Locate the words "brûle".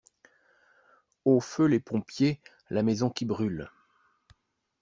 3.23-3.69